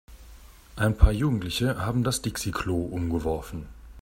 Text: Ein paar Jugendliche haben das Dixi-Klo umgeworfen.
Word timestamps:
Ein 0.77 0.97
paar 0.97 1.11
Jugendliche 1.11 1.77
haben 1.85 2.03
das 2.03 2.23
Dixi-Klo 2.23 2.85
umgeworfen. 2.85 3.67